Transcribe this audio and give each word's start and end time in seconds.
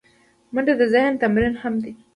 منډه 0.53 0.73
د 0.81 0.83
ذهن 0.93 1.13
تمرین 1.21 1.53
هم 1.61 1.73
دی 1.83 1.93